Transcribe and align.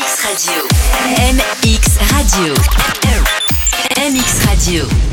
MX 0.00 0.24
Radio. 0.24 0.66
MX 1.28 1.98
Radio. 2.10 2.54
MX 3.98 4.46
Radio. 4.46 5.09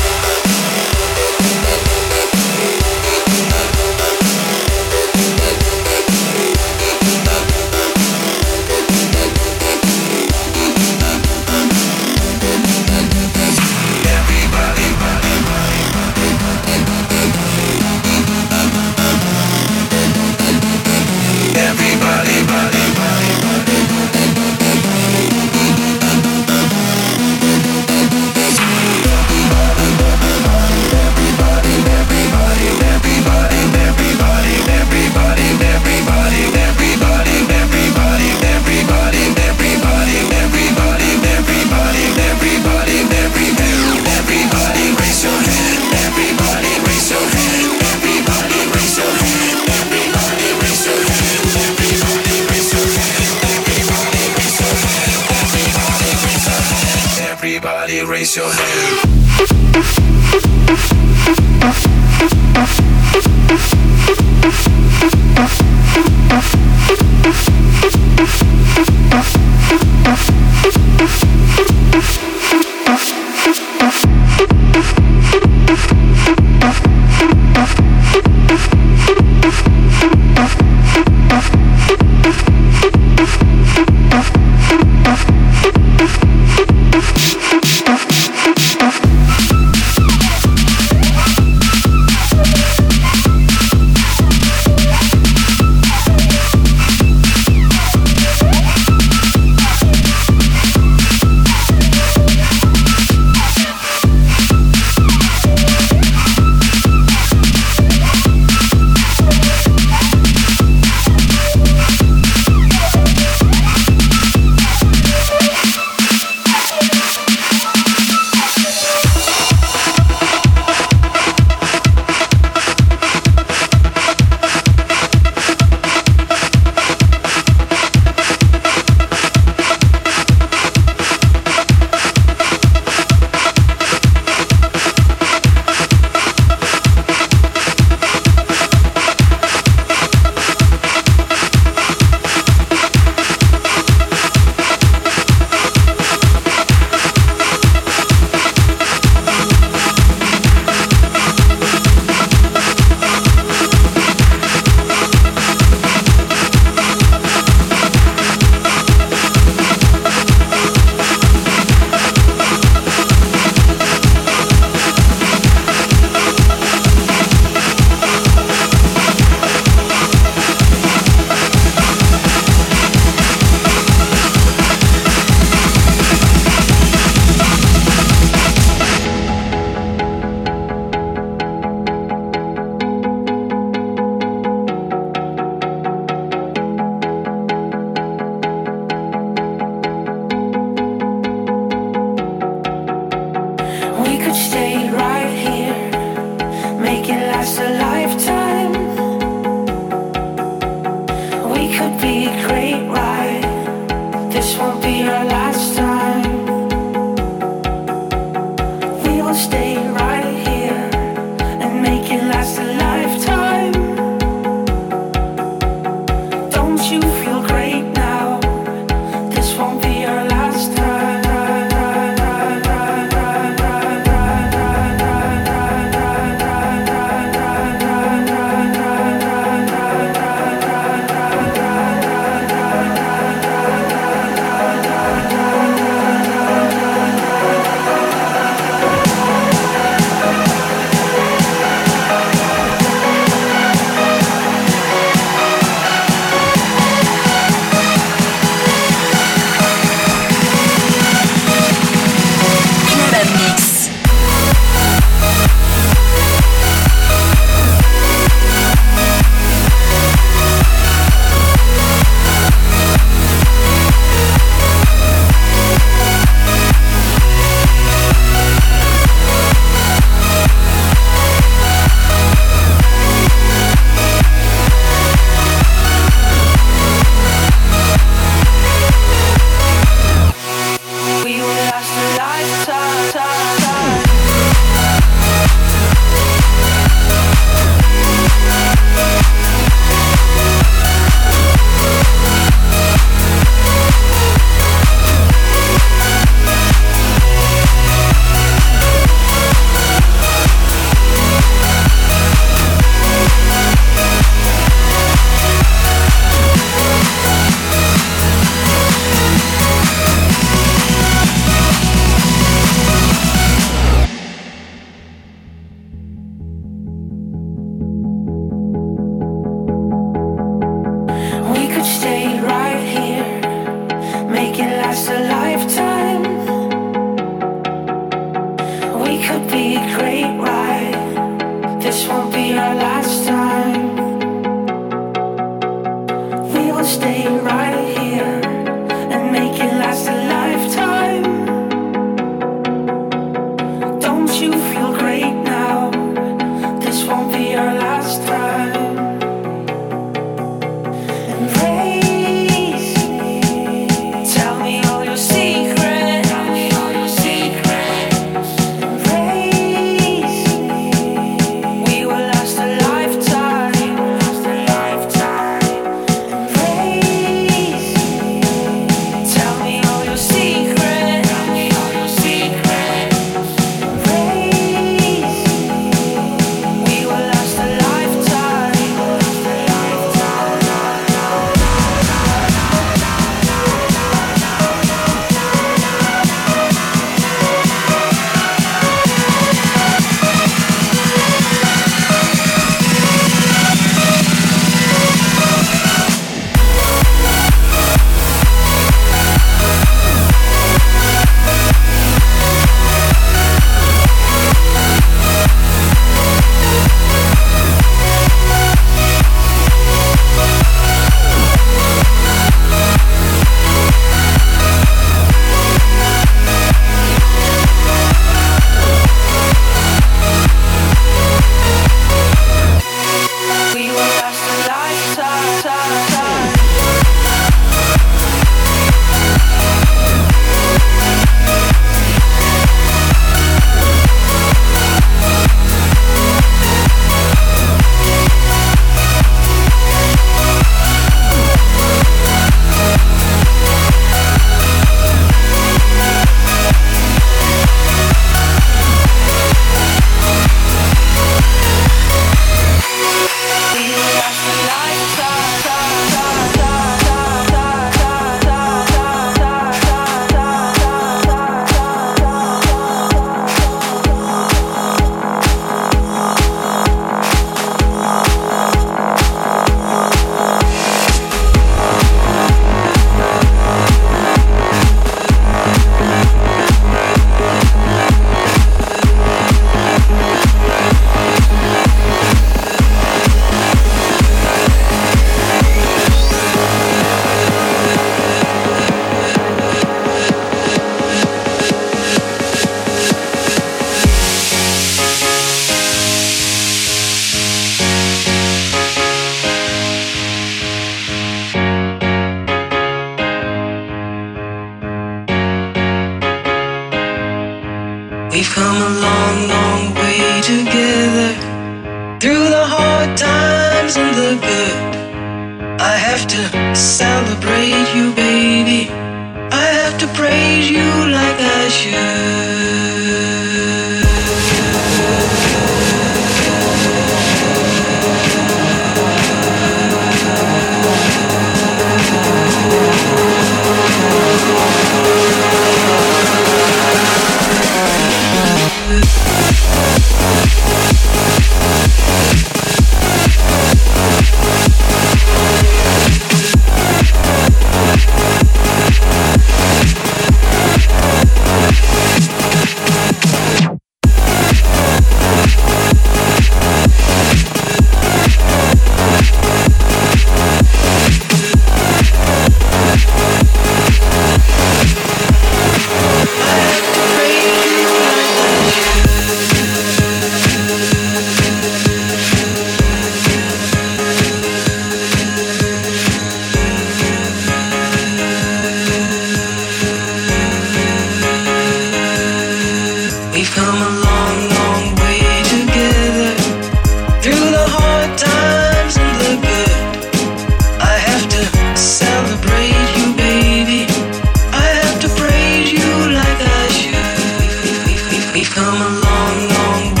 Yeah. 599.11 600.00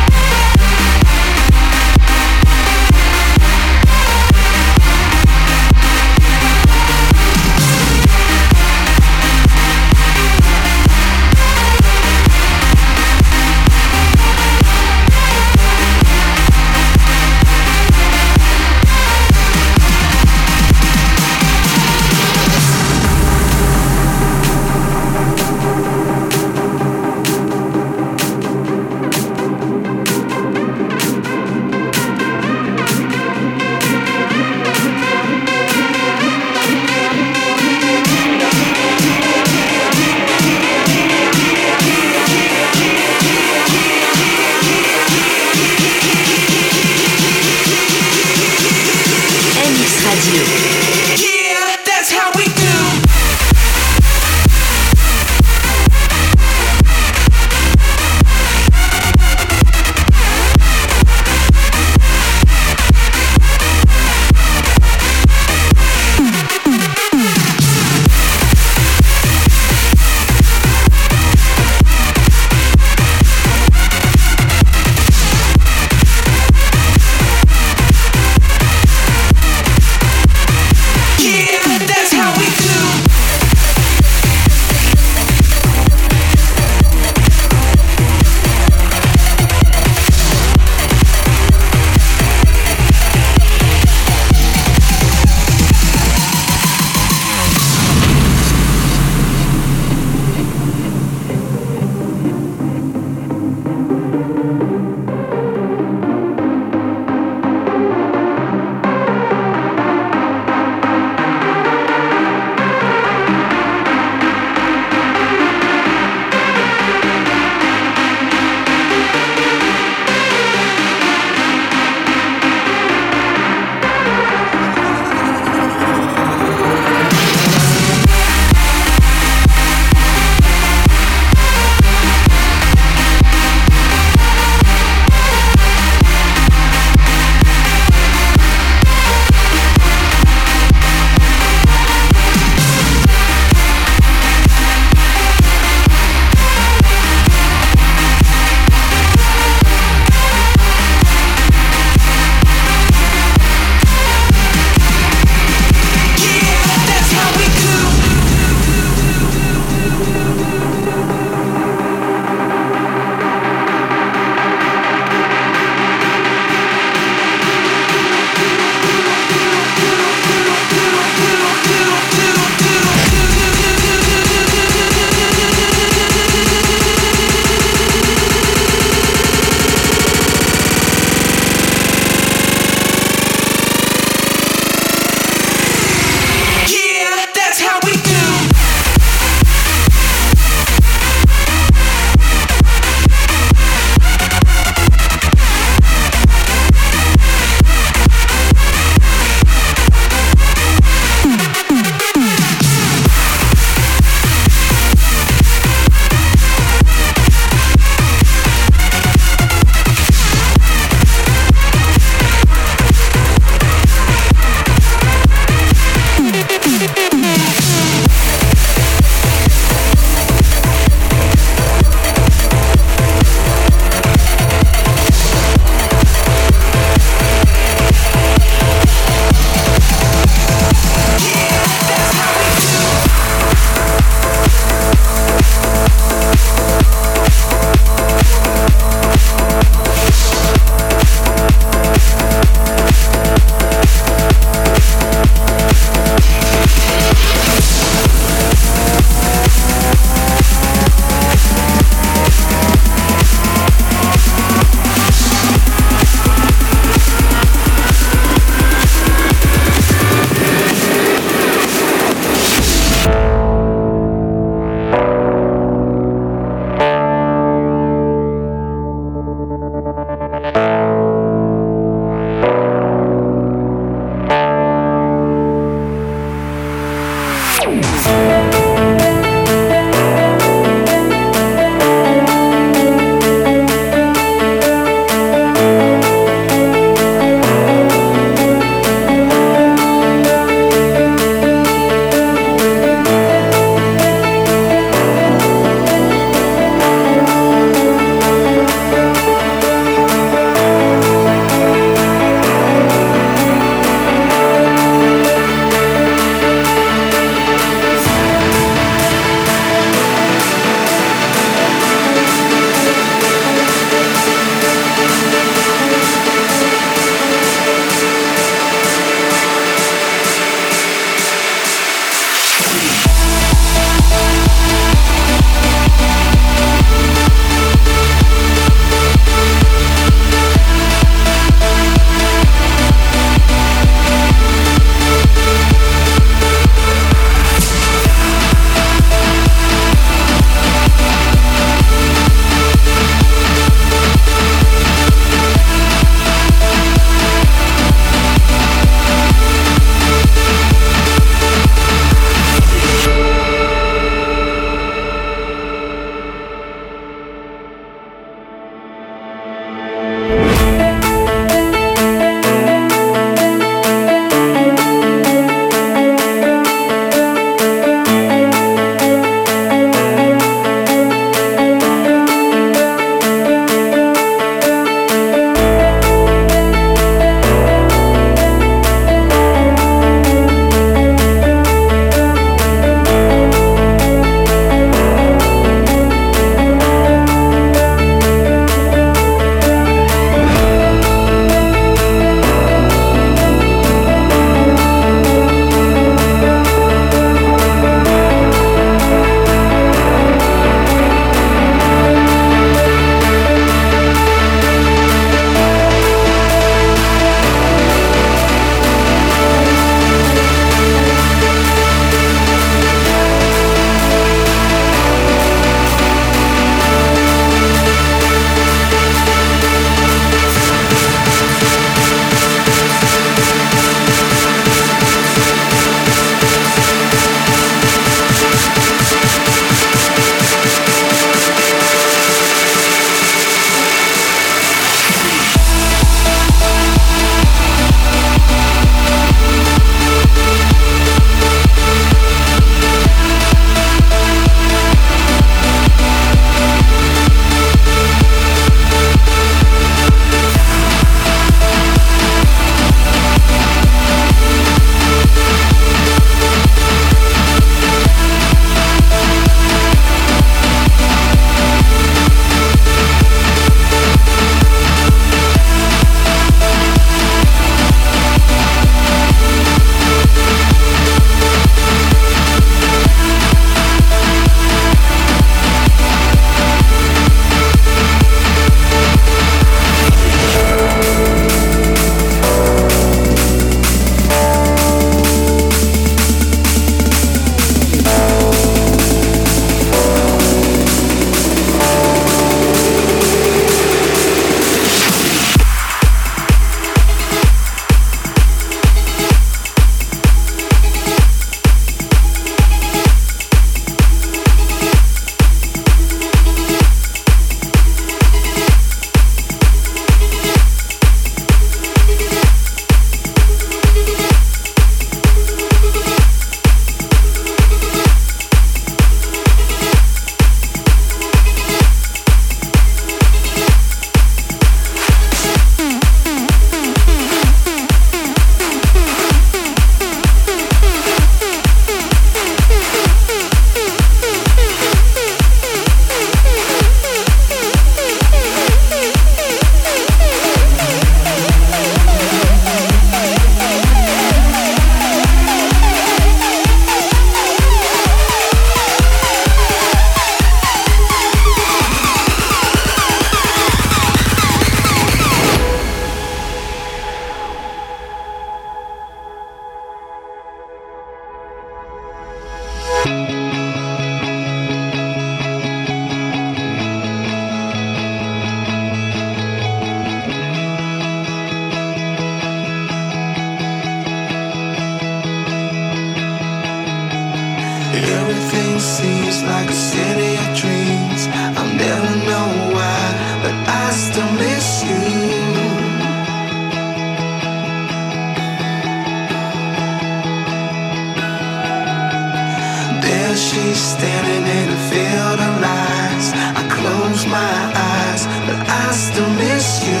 She's 593.51 593.81
standing 593.81 594.45
in 594.47 594.69
a 594.69 594.79
field 594.89 595.39
of 595.47 595.53
lies. 595.59 596.31
I 596.55 596.63
close 596.71 597.25
my 597.25 597.57
eyes, 597.75 598.25
but 598.47 598.59
I 598.65 598.91
still 598.93 599.29
miss 599.31 599.85
you. 599.85 600.00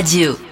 Radio. 0.00 0.49